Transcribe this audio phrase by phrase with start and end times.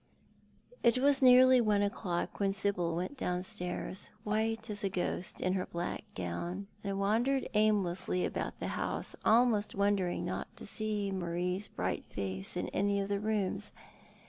[0.81, 5.67] It was nearly one o'clock when Sibyl went downstairs, white as a ghost, in her
[5.67, 12.03] black gown, and wandered aimlessly about the house, almost wondering not to see Marie's bright
[12.05, 13.71] face in any of the rooms.